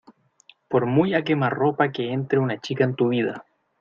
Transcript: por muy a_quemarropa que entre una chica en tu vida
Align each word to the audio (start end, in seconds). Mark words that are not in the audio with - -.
por 0.67 0.87
muy 0.87 1.09
a_quemarropa 1.19 1.91
que 1.95 2.11
entre 2.11 2.39
una 2.39 2.57
chica 2.57 2.83
en 2.83 2.95
tu 2.95 3.09
vida 3.09 3.45